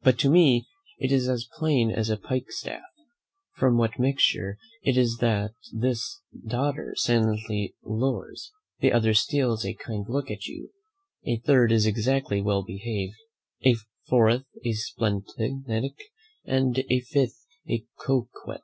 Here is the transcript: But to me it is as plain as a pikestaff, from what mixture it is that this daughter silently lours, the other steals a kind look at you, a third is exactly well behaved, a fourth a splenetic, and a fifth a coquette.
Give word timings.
But 0.00 0.18
to 0.20 0.30
me 0.30 0.66
it 0.98 1.12
is 1.12 1.28
as 1.28 1.46
plain 1.58 1.90
as 1.90 2.08
a 2.08 2.16
pikestaff, 2.16 2.80
from 3.56 3.76
what 3.76 3.98
mixture 3.98 4.56
it 4.82 4.96
is 4.96 5.18
that 5.18 5.52
this 5.70 6.22
daughter 6.48 6.94
silently 6.96 7.74
lours, 7.84 8.52
the 8.80 8.90
other 8.90 9.12
steals 9.12 9.66
a 9.66 9.74
kind 9.74 10.06
look 10.08 10.30
at 10.30 10.46
you, 10.46 10.70
a 11.26 11.40
third 11.40 11.72
is 11.72 11.84
exactly 11.84 12.40
well 12.40 12.62
behaved, 12.62 13.16
a 13.66 13.74
fourth 14.08 14.46
a 14.64 14.72
splenetic, 14.72 16.04
and 16.46 16.82
a 16.88 17.00
fifth 17.00 17.44
a 17.68 17.84
coquette. 18.00 18.62